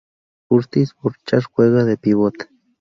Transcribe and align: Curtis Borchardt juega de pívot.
Curtis 0.47 0.95
Borchardt 0.99 1.45
juega 1.53 1.83
de 1.91 1.95
pívot. 1.95 2.47